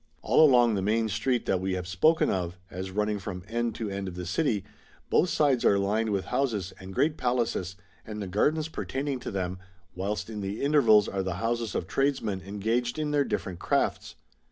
All 0.23 0.43
along 0.43 0.73
the 0.73 0.81
main 0.81 1.09
street 1.09 1.45
that 1.45 1.61
wc 1.61 1.75
have 1.75 1.87
spoken 1.87 2.31
of, 2.31 2.57
as 2.71 2.89
running 2.89 3.19
from 3.19 3.43
end 3.47 3.75
to 3.75 3.87
end 3.91 4.07
of 4.07 4.15
the 4.15 4.25
city, 4.25 4.63
both 5.11 5.29
sides 5.29 5.63
are 5.63 5.77
lined 5.77 6.09
with 6.09 6.25
houses 6.33 6.73
and 6.79 6.91
great 6.95 7.19
j)alaccs 7.19 7.75
and 8.03 8.19
the 8.19 8.25
gardens 8.25 8.67
pertaining 8.67 9.19
to 9.19 9.29
them, 9.29 9.59
whilst 9.93 10.27
in 10.27 10.41
the 10.41 10.59
intervals 10.63 11.07
are 11.07 11.21
the 11.21 11.33
iiouscs 11.33 11.75
of 11.75 11.85
tradesmen 11.85 12.41
engaged 12.41 12.97
in 12.97 13.11
their 13.11 13.23
ditferent 13.23 13.59
crafts. 13.59 14.15